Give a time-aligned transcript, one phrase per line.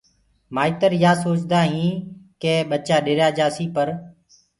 [0.55, 1.91] مآئيتر يآ سوچدآ هين
[2.41, 3.87] ڪي ٻچآ ڏريآ جآسي پر